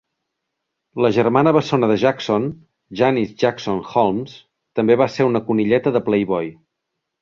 [1.05, 2.49] La germana bessona de Jackson,
[3.03, 4.37] Janis Jackson Holmes,
[4.81, 6.57] també va ser una conilleta de Playboy.